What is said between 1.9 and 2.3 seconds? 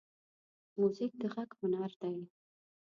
دی.